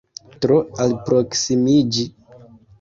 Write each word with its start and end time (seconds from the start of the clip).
Tro 0.45 0.57
alproksimiĝi? 0.87 2.09